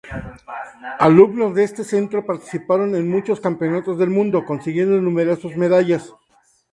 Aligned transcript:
Alumnos 0.97 1.53
de 1.53 1.63
este 1.63 1.83
centro 1.83 2.25
participaron 2.25 2.95
en 2.95 3.07
muchos 3.07 3.39
campeonatos 3.39 3.99
del 3.99 4.09
mundo, 4.09 4.43
consiguiendo 4.45 4.99
numerosas 4.99 5.55
medallas. 5.55 6.15